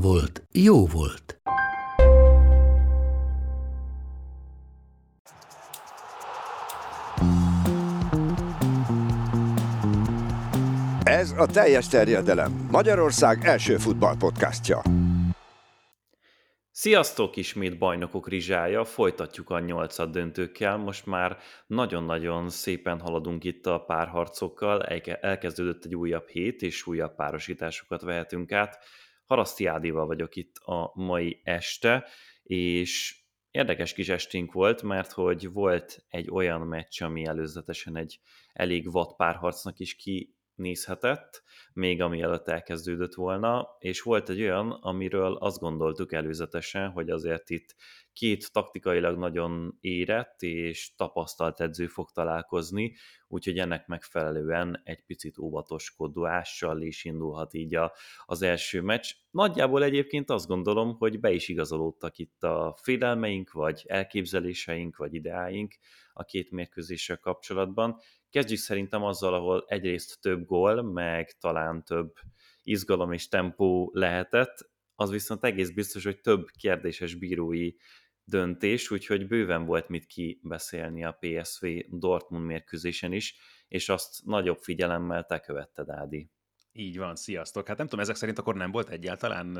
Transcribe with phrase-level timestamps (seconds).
[0.00, 1.40] volt, jó volt.
[11.02, 12.68] Ez a teljes terjedelem.
[12.70, 14.82] Magyarország első futballpodcastja.
[16.70, 23.78] Sziasztok, ismét bajnokok rizsája, folytatjuk a nyolcad döntőkkel, most már nagyon-nagyon szépen haladunk itt a
[23.78, 24.82] párharcokkal,
[25.20, 28.78] elkezdődött egy újabb hét, és újabb párosításokat vehetünk át.
[29.26, 32.06] Haraszti Ádival vagyok itt a mai este,
[32.42, 38.20] és érdekes kis esténk volt, mert hogy volt egy olyan meccs, ami előzetesen egy
[38.52, 41.42] elég vad párharcnak is kinézhetett,
[41.72, 47.50] még ami előtt elkezdődött volna, és volt egy olyan, amiről azt gondoltuk előzetesen, hogy azért
[47.50, 47.74] itt
[48.16, 52.94] két taktikailag nagyon érett és tapasztalt edző fog találkozni,
[53.28, 57.92] úgyhogy ennek megfelelően egy picit óvatoskodással is indulhat így a,
[58.24, 59.10] az első meccs.
[59.30, 65.74] Nagyjából egyébként azt gondolom, hogy be is igazolódtak itt a félelmeink, vagy elképzeléseink, vagy ideáink
[66.12, 67.98] a két mérkőzéssel kapcsolatban.
[68.30, 72.12] Kezdjük szerintem azzal, ahol egyrészt több gól, meg talán több
[72.62, 77.72] izgalom és tempó lehetett, az viszont egész biztos, hogy több kérdéses bírói
[78.28, 83.36] döntés, úgyhogy bőven volt mit kibeszélni a PSV Dortmund mérkőzésen is,
[83.68, 86.30] és azt nagyobb figyelemmel te követted, Ádi.
[86.78, 87.68] Így van, sziasztok.
[87.68, 89.58] Hát nem tudom, ezek szerint akkor nem volt egyáltalán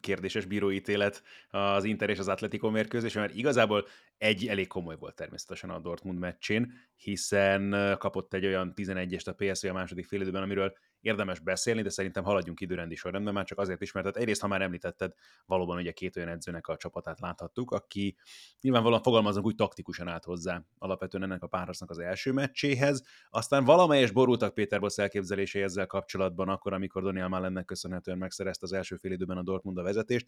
[0.00, 3.86] kérdéses bíróítélet az Inter és az Atletico mérkőzés, mert igazából
[4.18, 9.66] egy elég komoly volt természetesen a Dortmund meccsén, hiszen kapott egy olyan 11-est a PSV
[9.66, 13.92] a második félidőben, amiről érdemes beszélni, de szerintem haladjunk időrendi sorrendben, már csak azért is,
[13.92, 15.12] mert hát egyrészt, ha már említetted,
[15.46, 18.16] valóban ugye két olyan edzőnek a csapatát láthattuk, aki
[18.60, 24.10] nyilvánvalóan fogalmazunk úgy taktikusan állt hozzá alapvetően ennek a párharcnak az első meccséhez, aztán valamelyes
[24.10, 29.12] borultak Péter Bossz elképzelései ezzel kapcsolatban, akkor, amikor Daniel Malennek köszönhetően megszerezte az első fél
[29.12, 30.26] időben a Dortmund a vezetést,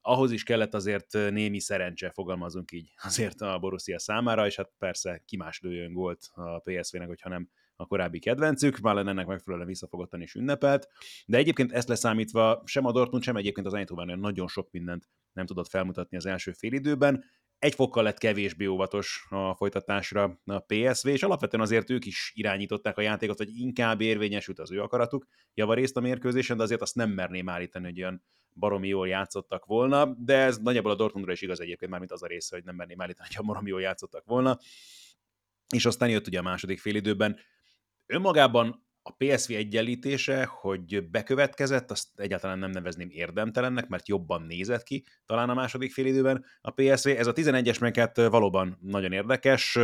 [0.00, 5.22] ahhoz is kellett azért némi szerencse, fogalmazunk így, azért a Borussia számára, és hát persze
[5.26, 7.48] ki más lőjön gólt a PSV-nek, hogyha nem
[7.80, 9.68] a korábbi kedvencük, Malen ennek megfelelően
[10.10, 10.88] visszafogottan is ünnepelt,
[11.26, 15.46] de egyébként ezt leszámítva sem a Dortmund, sem egyébként az Eindhoven nagyon sok mindent nem
[15.46, 17.24] tudott felmutatni az első félidőben,
[17.58, 22.98] egy fokkal lett kevésbé óvatos a folytatásra a PSV, és alapvetően azért ők is irányították
[22.98, 25.26] a játékot, hogy inkább érvényesült az ő akaratuk.
[25.54, 30.14] Javarészt a mérkőzésen, de azért azt nem merném állítani, hogy olyan baromi jól játszottak volna,
[30.18, 33.00] de ez nagyjából a Dortmundra is igaz egyébként, mármint az a része, hogy nem merném
[33.00, 34.58] állítani, hogy baromi jól játszottak volna.
[35.74, 37.38] És aztán jött ugye a második félidőben,
[38.06, 45.04] Önmagában a PSV egyenlítése, hogy bekövetkezett, azt egyáltalán nem nevezném érdemtelennek, mert jobban nézett ki
[45.26, 47.08] talán a második félidőben a PSV.
[47.08, 49.78] Ez a 11-es meket valóban nagyon érdekes.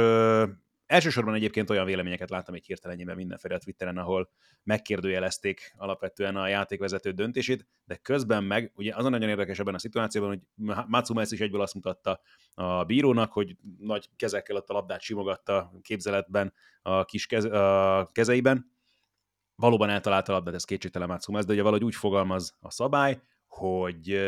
[0.87, 4.31] Elsősorban egyébként olyan véleményeket láttam egy hirtelenjében mindenféle a Twitteren, ahol
[4.62, 9.78] megkérdőjelezték alapvetően a játékvezető döntését, de közben meg, ugye az a nagyon érdekes ebben a
[9.78, 10.41] szituációban, hogy
[10.87, 12.20] Matsuma is egyből azt mutatta
[12.54, 18.75] a bírónak, hogy nagy kezekkel ott a labdát simogatta képzeletben a kis keze, a kezeiben.
[19.56, 24.19] Valóban eltalálta a labdát, ez kétségtelen Matsuma, de ugye valahogy úgy fogalmaz a szabály, hogy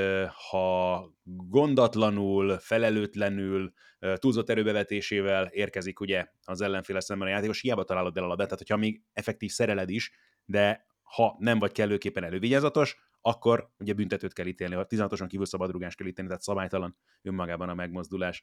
[0.50, 1.11] ha
[1.49, 3.72] gondatlanul, felelőtlenül,
[4.15, 8.62] túlzott erőbevetésével érkezik ugye az ellenféle szemben a játékos, hiába találod el a labdát, tehát
[8.62, 10.12] hogyha még effektív szereled is,
[10.44, 15.95] de ha nem vagy kellőképpen elővigyázatos, akkor ugye büntetőt kell ítélni, ha 16-oson kívül szabadrugás
[15.95, 18.43] kell ítélni, tehát szabálytalan önmagában a megmozdulás.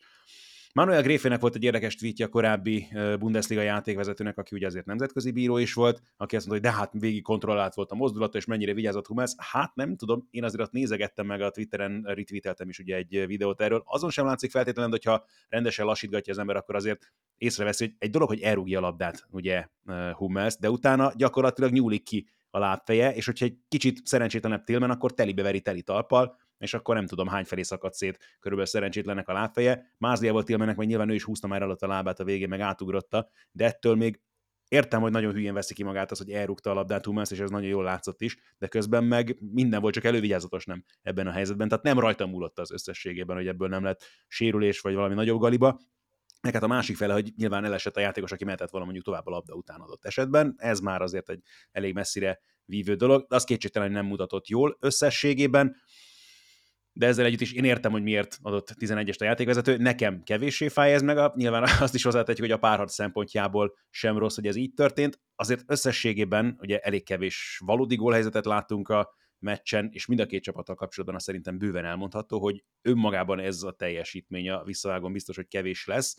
[0.75, 2.87] Manuel Gréfének volt egy érdekes tweetje a korábbi
[3.19, 6.91] Bundesliga játékvezetőnek, aki ugye azért nemzetközi bíró is volt, aki azt mondta, hogy de hát
[6.93, 9.33] végig kontrollált volt a mozdulata, és mennyire vigyázott Hummels.
[9.37, 13.61] Hát nem tudom, én azért ott nézegettem meg a Twitteren, retweeteltem is ugye egy videót
[13.61, 13.83] erről.
[13.85, 18.27] Azon sem látszik feltétlenül, hogyha rendesen lassítgatja az ember, akkor azért észreveszi, hogy egy dolog,
[18.27, 19.67] hogy elrúgja a labdát, ugye
[20.13, 25.13] Hummels, de utána gyakorlatilag nyúlik ki a lábfeje, és hogyha egy kicsit szerencsétlenebb Tillman, akkor
[25.13, 29.33] telibe veri teli talppal, és akkor nem tudom hány felé szakadt szét körülbelül szerencsétlennek a
[29.33, 29.93] lábfeje.
[29.97, 33.29] Mázliával Tillmannek meg nyilván ő is húzta már alatt a lábát a végén, meg átugrotta,
[33.51, 34.19] de ettől még
[34.67, 37.49] értem, hogy nagyon hülyén veszi ki magát az, hogy elrúgta a labdát Hummels, és ez
[37.49, 41.67] nagyon jól látszott is, de közben meg minden volt, csak elővigyázatos nem ebben a helyzetben.
[41.67, 45.79] Tehát nem rajta múlott az összességében, hogy ebből nem lett sérülés, vagy valami nagyobb galiba.
[46.41, 49.25] Meg hát a másik fele, hogy nyilván elesett a játékos, aki mehetett volna mondjuk tovább
[49.25, 50.55] a labda után adott esetben.
[50.57, 51.41] Ez már azért egy
[51.71, 55.75] elég messzire vívő dolog, de az kétségtelen nem mutatott jól összességében
[56.97, 59.77] de ezzel együtt is én értem, hogy miért adott 11-est a játékvezető.
[59.77, 64.17] Nekem kevéssé fáj ez meg, a, nyilván azt is hozzátetjük, hogy a párharc szempontjából sem
[64.17, 65.19] rossz, hogy ez így történt.
[65.35, 70.75] Azért összességében ugye elég kevés valódi gólhelyzetet láttunk a meccsen, és mind a két csapattal
[70.75, 75.85] kapcsolatban azt szerintem bőven elmondható, hogy önmagában ez a teljesítmény a visszavágon biztos, hogy kevés
[75.85, 76.15] lesz,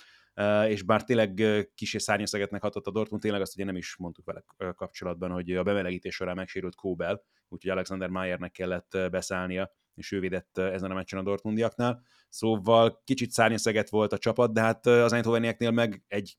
[0.69, 1.43] és bár tényleg
[1.75, 5.62] kis szárnyaszegetnek hatott a Dortmund, tényleg azt ugye nem is mondtuk vele kapcsolatban, hogy a
[5.62, 11.19] bemelegítés során megsérült Kóbel, úgyhogy Alexander Mayernek kellett beszállnia és ő védett ezen a meccsen
[11.19, 12.03] a Dortmundiaknál.
[12.29, 16.37] Szóval kicsit szárnyaszeget volt a csapat, de hát az Eindhovenieknél meg egy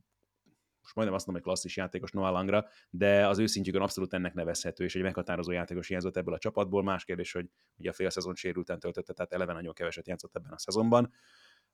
[0.87, 4.83] most majdnem azt mondom, hogy klasszis játékos Noah Langra, de az őszintjükön abszolút ennek nevezhető,
[4.83, 6.83] és egy meghatározó játékos hiányzott ebből a csapatból.
[6.83, 10.51] Más kérdés, hogy ugye a fél szezon sérülten töltötte, tehát eleve nagyon keveset játszott ebben
[10.51, 11.13] a szezonban.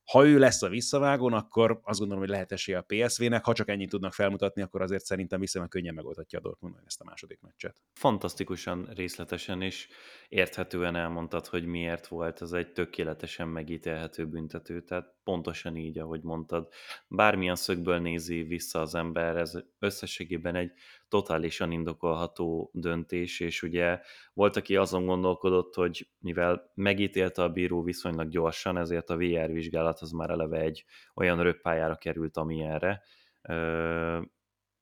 [0.04, 3.44] Ha ő lesz a visszavágón, akkor azt gondolom, hogy lehet esélye a PSV-nek.
[3.44, 7.04] Ha csak ennyit tudnak felmutatni, akkor azért szerintem viszonylag könnyen megoldhatja a Dortmund ezt a
[7.04, 7.82] második meccset.
[7.92, 9.88] Fantasztikusan részletesen és
[10.28, 14.80] érthetően elmondtad, hogy miért volt ez egy tökéletesen megítélhető büntető.
[14.80, 16.68] Tehát pontosan így, ahogy mondtad.
[17.08, 20.72] Bármilyen szögből nézi vissza az ember, ez összességében egy
[21.08, 24.00] totálisan indokolható döntés, és ugye
[24.32, 30.00] volt, aki azon gondolkodott, hogy mivel megítélte a bíró viszonylag gyorsan, ezért a VR vizsgálat
[30.00, 30.84] az már eleve egy
[31.14, 33.02] olyan röppályára került, amilyenre,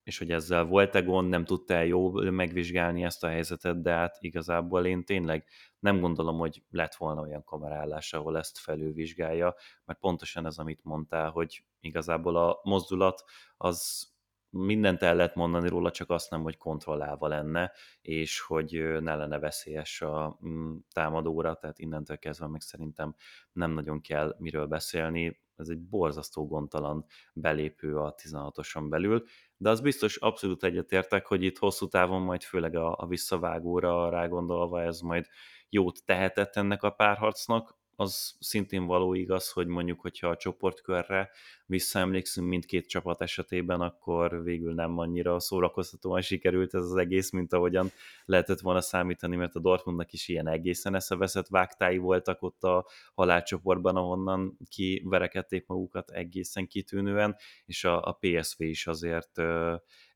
[0.02, 4.86] és hogy ezzel volt-e gond, nem tudta-e jól megvizsgálni ezt a helyzetet, de hát igazából
[4.86, 5.44] én tényleg
[5.78, 9.54] nem gondolom, hogy lett volna olyan kamerállás, ahol ezt felülvizsgálja,
[9.84, 13.24] mert pontosan ez, amit mondtál, hogy igazából a mozdulat
[13.56, 14.10] az
[14.52, 19.38] mindent el lehet mondani róla, csak azt nem, hogy kontrollálva lenne, és hogy ne lenne
[19.38, 23.14] veszélyes a mm, támadóra, tehát innentől kezdve meg szerintem
[23.52, 25.40] nem nagyon kell miről beszélni.
[25.56, 29.24] Ez egy borzasztó gondtalan belépő a 16-oson belül,
[29.62, 34.82] de az biztos abszolút egyetértek, hogy itt hosszú távon majd főleg a, a visszavágóra rágondolva
[34.82, 35.26] ez majd
[35.68, 41.30] jót tehetett ennek a párharcnak, az szintén való igaz, hogy mondjuk, hogyha a csoportkörre
[41.66, 47.90] visszaemlékszünk mindkét csapat esetében, akkor végül nem annyira szórakoztatóan sikerült ez az egész, mint ahogyan
[48.24, 53.96] lehetett volna számítani, mert a Dortmundnak is ilyen egészen eszeveszett vágtái voltak ott a halálcsoportban,
[53.96, 59.38] ahonnan kiverekedték magukat egészen kitűnően, és a, a PSV is azért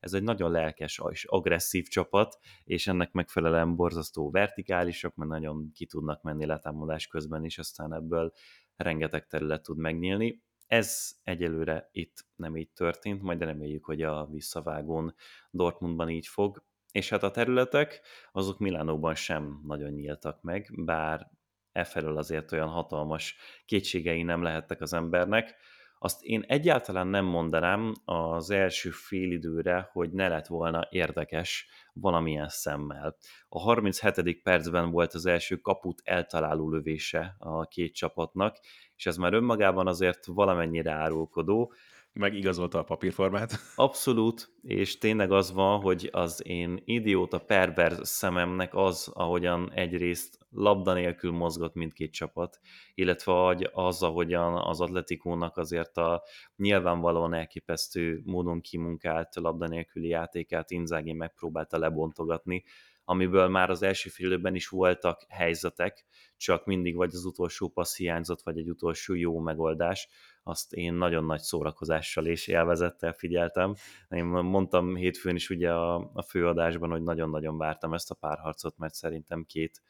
[0.07, 5.85] ez egy nagyon lelkes és agresszív csapat, és ennek megfelelően borzasztó vertikálisok, mert nagyon ki
[5.85, 8.31] tudnak menni letámadás közben is, aztán ebből
[8.75, 10.43] rengeteg terület tud megnyílni.
[10.67, 15.15] Ez egyelőre itt nem így történt, majd reméljük, hogy a visszavágón
[15.49, 16.63] Dortmundban így fog.
[16.91, 18.01] És hát a területek,
[18.31, 21.31] azok Milánóban sem nagyon nyíltak meg, bár
[21.71, 25.55] e felől azért olyan hatalmas kétségei nem lehettek az embernek.
[25.99, 31.67] Azt én egyáltalán nem mondanám az első félidőre, hogy ne lett volna érdekes
[31.99, 33.17] valamilyen szemmel.
[33.49, 34.41] A 37.
[34.41, 38.57] percben volt az első kaput eltaláló lövése a két csapatnak,
[38.95, 41.73] és ez már önmagában azért valamennyire árulkodó.
[42.13, 43.53] Meg igazolta a papírformát.
[43.75, 50.93] Abszolút, és tényleg az van, hogy az én idióta perver szememnek az, ahogyan egyrészt labda
[50.93, 52.59] nélkül mozgott mindkét csapat,
[52.93, 56.23] illetve az, ahogyan az atletikónak azért a
[56.55, 62.63] nyilvánvalóan elképesztő módon kimunkált labda nélküli játékát Inzági megpróbálta lebontogatni,
[63.03, 66.05] amiből már az első félőben is voltak helyzetek,
[66.37, 70.07] csak mindig vagy az utolsó passz hiányzott, vagy egy utolsó jó megoldás,
[70.43, 73.75] azt én nagyon nagy szórakozással és élvezettel figyeltem.
[74.09, 78.93] Én mondtam hétfőn is ugye a, a főadásban, hogy nagyon-nagyon vártam ezt a párharcot, mert
[78.93, 79.81] szerintem két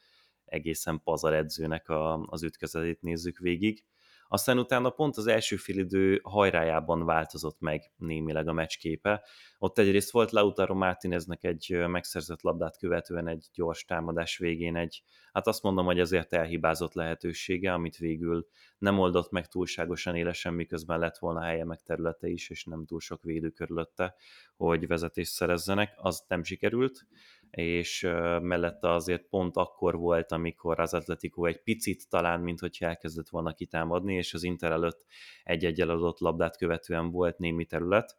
[0.44, 3.84] egészen pazar edzőnek a, az ütközetét nézzük végig.
[4.28, 9.24] Aztán utána pont az első félidő hajrájában változott meg némileg a meccsképe.
[9.60, 15.46] Ott egyrészt volt Lautaro Martineznek egy megszerzett labdát követően egy gyors támadás végén egy, hát
[15.46, 18.48] azt mondom, hogy azért elhibázott lehetősége, amit végül
[18.78, 23.00] nem oldott meg túlságosan élesen, miközben lett volna helye meg területe is, és nem túl
[23.00, 24.14] sok védő körülötte,
[24.56, 27.06] hogy vezetést szerezzenek, az nem sikerült
[27.50, 28.00] és
[28.42, 33.52] mellette azért pont akkor volt, amikor az Atletico egy picit talán, mint hogyha elkezdett volna
[33.52, 35.06] kitámadni, és az Inter előtt
[35.44, 38.16] egy-egy eladott labdát követően volt némi terület,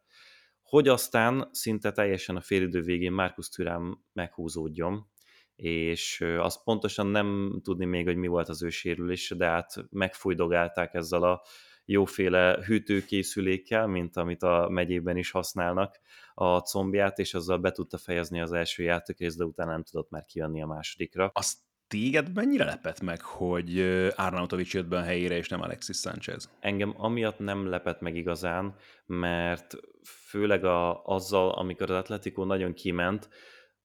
[0.70, 5.10] hogy aztán szinte teljesen a félidő végén Markus Türám meghúzódjon,
[5.56, 10.94] és azt pontosan nem tudni még, hogy mi volt az ő sérülése, de hát megfújdogálták
[10.94, 11.42] ezzel a
[11.84, 16.00] jóféle hűtőkészülékkel, mint amit a megyében is használnak
[16.34, 20.24] a combját, és azzal be tudta fejezni az első játékrészt, de utána nem tudott már
[20.24, 21.30] kijönni a másodikra.
[21.34, 21.58] Azt
[21.90, 23.80] téged mennyire lepett meg, hogy
[24.16, 26.50] Arnautovics jött be a helyére, és nem Alexis Sanchez?
[26.60, 28.74] Engem amiatt nem lepett meg igazán,
[29.06, 33.28] mert főleg a, azzal, amikor az Atletico nagyon kiment,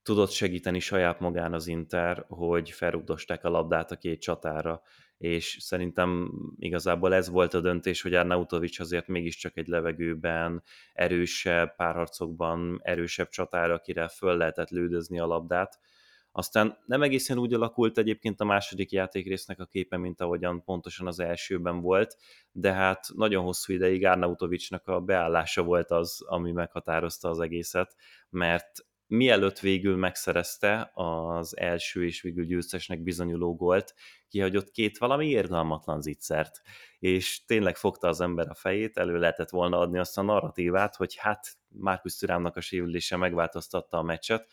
[0.04, 4.82] tudott segíteni saját magán az Inter, hogy felrugdosták a labdát a két csatára,
[5.18, 12.80] és szerintem igazából ez volt a döntés, hogy Arnautovics azért mégiscsak egy levegőben erősebb párharcokban,
[12.84, 15.80] erősebb csatára, akire föl lehetett lődözni a labdát.
[16.38, 21.20] Aztán nem egészen úgy alakult egyébként a második játékrésznek a képe, mint ahogyan pontosan az
[21.20, 22.18] elsőben volt,
[22.52, 27.96] de hát nagyon hosszú ideig Arnautovicsnak a beállása volt az, ami meghatározta az egészet,
[28.30, 28.72] mert
[29.08, 33.94] mielőtt végül megszerezte az első és végül győztesnek bizonyuló gólt,
[34.28, 36.62] kihagyott két valami érgalmatlan zicsert,
[37.00, 41.16] és tényleg fogta az ember a fejét, elő lehetett volna adni azt a narratívát, hogy
[41.16, 44.48] hát Márkusz Türámnak a sérülése megváltoztatta a meccset,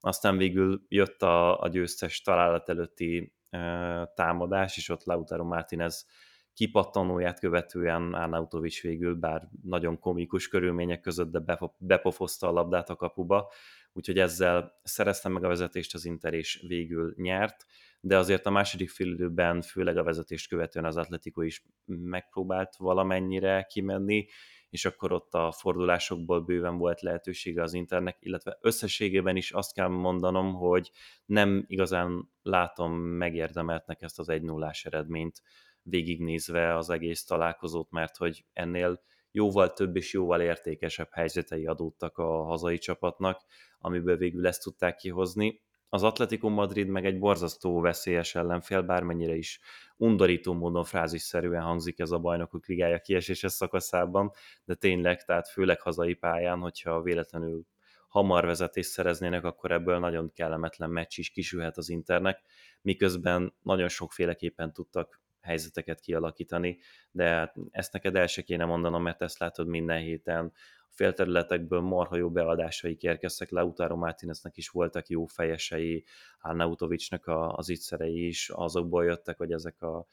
[0.00, 6.06] aztán végül jött a, a győztes találat előtti e, támadás, és ott Lautaro Martinez
[6.54, 13.52] kipattanóját követően Arnautovics végül, bár nagyon komikus körülmények között, de bepofozta a labdát a kapuba,
[13.92, 17.66] úgyhogy ezzel szereztem meg a vezetést az Inter, és végül nyert,
[18.00, 24.26] de azért a második félidőben, főleg a vezetést követően az Atletico is megpróbált valamennyire kimenni,
[24.70, 29.88] és akkor ott a fordulásokból bőven volt lehetősége az Internek, illetve összességében is azt kell
[29.88, 30.90] mondanom, hogy
[31.24, 35.42] nem igazán látom megérdemeltnek ezt az 1 0 eredményt
[35.82, 42.42] végignézve az egész találkozót, mert hogy ennél jóval több és jóval értékesebb helyzetei adódtak a
[42.42, 43.40] hazai csapatnak,
[43.78, 45.60] amiből végül ezt tudták kihozni.
[45.92, 49.60] Az Atletico Madrid meg egy borzasztó veszélyes ellenfél, bármennyire is
[49.96, 54.30] undorító módon frázisszerűen hangzik ez a bajnokok ligája kieséses szakaszában,
[54.64, 57.66] de tényleg, tehát főleg hazai pályán, hogyha véletlenül
[58.08, 62.42] hamar vezetést szereznének, akkor ebből nagyon kellemetlen meccs is kisülhet az Internek,
[62.80, 66.78] miközben nagyon sokféleképpen tudtak helyzeteket kialakítani,
[67.10, 70.52] de hát ezt neked el se kéne mondanom, mert ezt látod minden héten,
[71.00, 76.04] félterületekből marha jó beadásaik érkeztek, Lautaro Martineznek is voltak jó fejesei,
[76.40, 80.06] Arnautovicsnak az ittszerei is azokból jöttek, hogy ezek a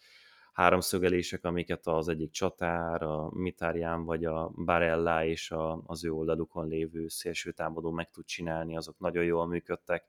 [0.54, 6.68] háromszögelések, amiket az egyik csatár, a Mitárján vagy a Barella és a, az ő oldalukon
[6.68, 10.06] lévő szélső támadó meg tud csinálni, azok nagyon jól működtek.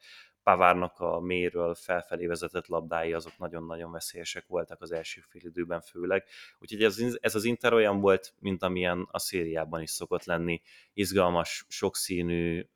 [0.48, 6.24] Pavárnak a méről felfelé vezetett labdái azok nagyon-nagyon veszélyesek voltak az első fél időben főleg.
[6.58, 10.62] Úgyhogy ez, ez az Inter olyan volt, mint amilyen a szériában is szokott lenni.
[10.92, 12.66] Izgalmas, sokszínű,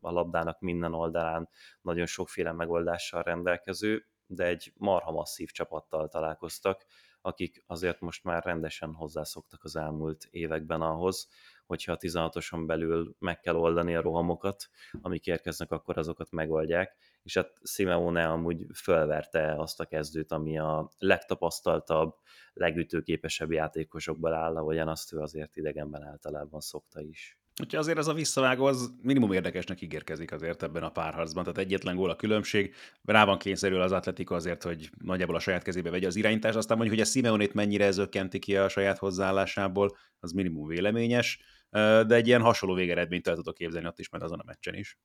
[0.00, 1.48] a labdának minden oldalán
[1.82, 6.84] nagyon sokféle megoldással rendelkező, de egy marha masszív csapattal találkoztak,
[7.20, 11.28] akik azért most már rendesen hozzászoktak az elmúlt években ahhoz,
[11.66, 14.68] hogyha a 16-oson belül meg kell oldani a rohamokat,
[15.00, 20.90] amik érkeznek, akkor azokat megoldják, és hát Simeone amúgy fölverte azt a kezdőt, ami a
[20.98, 22.14] legtapasztaltabb,
[22.52, 27.38] legütőképesebb játékosokból áll, ahogyan azt ő azért idegenben általában szokta is.
[27.62, 31.44] Úgyhogy azért ez a visszavágó az minimum érdekesnek ígérkezik azért ebben a párharcban.
[31.44, 32.74] Tehát egyetlen gól a különbség.
[33.02, 36.56] Rá van kényszerül az Atletico azért, hogy nagyjából a saját kezébe vegye az irányítást.
[36.56, 41.40] Aztán mondjuk, hogy a Simeonét mennyire zökkenti ki a saját hozzáállásából, az minimum véleményes.
[41.70, 44.98] De egy ilyen hasonló végeredményt el tudok képzelni ott is, mert azon a meccsen is.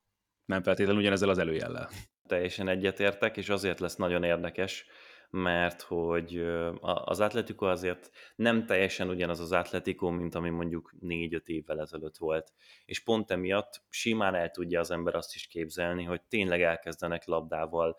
[0.50, 1.90] Nem feltétlenül ugyanezzel az előjellel.
[2.28, 4.86] Teljesen egyetértek, és azért lesz nagyon érdekes,
[5.30, 6.38] mert hogy
[6.82, 12.54] az Atletico azért nem teljesen ugyanaz az Atletico, mint ami mondjuk 4-5 évvel ezelőtt volt.
[12.86, 17.98] És pont emiatt simán el tudja az ember azt is képzelni, hogy tényleg elkezdenek labdával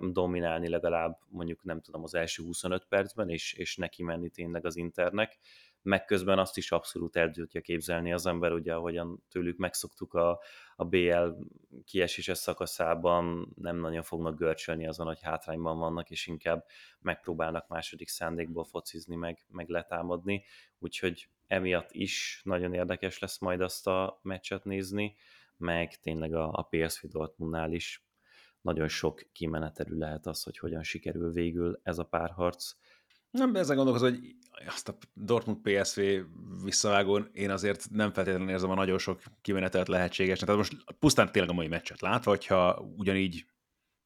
[0.00, 4.76] dominálni legalább mondjuk nem tudom az első 25 percben, és, és neki menni tényleg az
[4.76, 5.38] Internek
[5.88, 10.40] meg közben azt is abszolút el tudja képzelni az ember, ugye ahogyan tőlük megszoktuk a,
[10.76, 11.28] a BL
[11.84, 16.66] kieséses szakaszában, nem nagyon fognak görcsölni azon, hogy hátrányban vannak, és inkább
[17.00, 20.44] megpróbálnak második szándékból focizni, meg, meg letámadni,
[20.78, 25.16] úgyhogy emiatt is nagyon érdekes lesz majd azt a meccset nézni,
[25.56, 28.06] meg tényleg a, a PSV Dortmundnál is
[28.60, 32.72] nagyon sok kimenetelű lehet az, hogy hogyan sikerül végül ez a párharc.
[33.38, 36.00] Nem, ezen gondolkozom, hogy azt a Dortmund PSV
[36.64, 40.48] visszavágón én azért nem feltétlenül érzem a nagyon sok kimenetelt lehetségesnek.
[40.48, 43.44] Tehát most pusztán tényleg a mai meccset látva, hogyha ugyanígy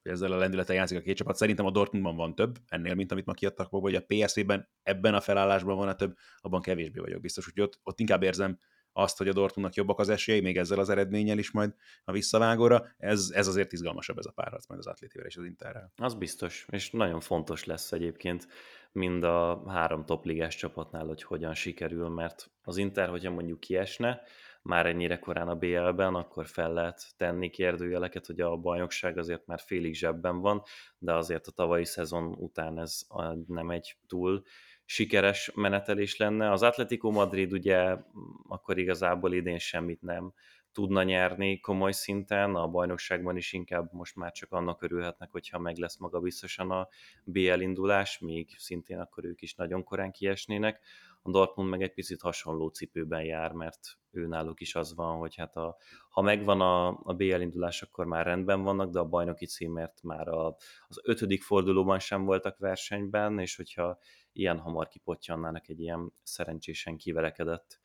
[0.03, 1.37] ezzel a lendülete játszik a két csapat.
[1.37, 5.15] Szerintem a Dortmundban van több, ennél, mint amit ma kiadtak maga, hogy a PSV-ben ebben
[5.15, 7.47] a felállásban van a több, abban kevésbé vagyok biztos.
[7.47, 8.59] Úgyhogy ott, ott inkább érzem
[8.93, 11.75] azt, hogy a Dortmundnak jobbak az esélyei, még ezzel az eredménnyel is majd
[12.05, 12.87] a visszavágóra.
[12.97, 15.93] Ez, ez azért izgalmasabb ez a párharc majd az Atlétivel és az Interrel.
[15.97, 18.47] Az biztos, és nagyon fontos lesz egyébként
[18.93, 24.21] mind a három topligás csapatnál, hogy hogyan sikerül, mert az Inter, hogyha mondjuk kiesne,
[24.63, 29.61] már ennyire korán a BL-ben, akkor fel lehet tenni kérdőjeleket, hogy a bajnokság azért már
[29.61, 30.63] félig zsebben van,
[30.99, 33.01] de azért a tavalyi szezon után ez
[33.47, 34.43] nem egy túl
[34.85, 36.51] sikeres menetelés lenne.
[36.51, 37.97] Az Atletico Madrid ugye
[38.49, 40.33] akkor igazából idén semmit nem
[40.73, 45.77] tudna nyerni komoly szinten, a bajnokságban is inkább most már csak annak örülhetnek, hogyha meg
[45.77, 46.89] lesz maga biztosan a
[47.25, 50.81] BL indulás, még szintén akkor ők is nagyon korán kiesnének.
[51.23, 53.79] A Dortmund meg egy picit hasonló cipőben jár, mert
[54.11, 55.77] ő náluk is az van, hogy hát a,
[56.09, 60.29] ha megvan a, a BL indulás, akkor már rendben vannak, de a bajnoki címért már
[60.29, 63.99] a, az ötödik fordulóban sem voltak versenyben, és hogyha
[64.33, 67.81] ilyen hamar kipottyannának egy ilyen szerencsésen kivelekedett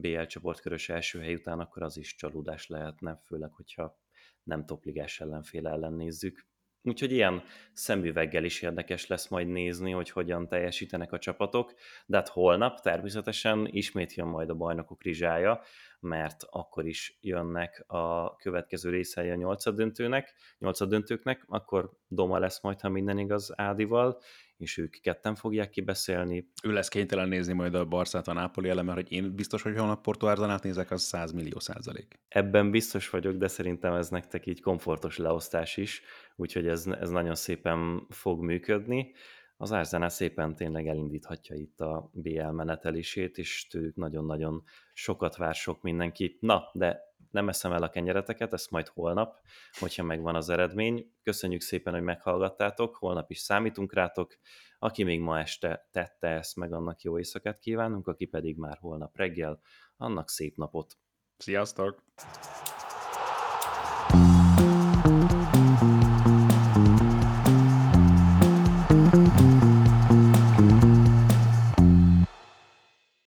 [0.00, 3.98] BL csoportkörös első hely után, akkor az is csalódás lehetne, főleg, hogyha
[4.42, 6.46] nem topligás ellenfél ellen nézzük.
[6.82, 11.74] Úgyhogy ilyen szemüveggel is érdekes lesz majd nézni, hogy hogyan teljesítenek a csapatok,
[12.06, 15.62] de hát holnap természetesen ismét jön majd a bajnokok rizsája,
[16.04, 22.88] mert akkor is jönnek a következő részei a nyolcadöntőnek, nyolcadöntőknek, akkor Doma lesz majd, ha
[22.88, 24.20] minden igaz Ádival,
[24.56, 26.50] és ők ketten fogják kibeszélni.
[26.62, 29.76] Ő lesz kénytelen nézni majd a Barszát a Nápoli ellen, mert hogy én biztos, hogy
[29.76, 32.20] holnap Porto Arzanát nézek, az 100 millió százalék.
[32.28, 36.02] Ebben biztos vagyok, de szerintem ez nektek így komfortos leosztás is,
[36.36, 39.12] úgyhogy ez, ez nagyon szépen fog működni.
[39.56, 45.82] Az Arzenál szépen tényleg elindíthatja itt a BL menetelését, és tőlük nagyon-nagyon sokat vár sok
[45.82, 46.36] mindenki.
[46.40, 49.40] Na, de nem eszem el a kenyereteket, ezt majd holnap,
[49.78, 51.12] hogyha megvan az eredmény.
[51.22, 54.38] Köszönjük szépen, hogy meghallgattátok, holnap is számítunk rátok.
[54.78, 59.16] Aki még ma este tette ezt, meg annak jó éjszakát kívánunk, aki pedig már holnap
[59.16, 59.60] reggel,
[59.96, 60.98] annak szép napot.
[61.36, 62.02] Sziasztok!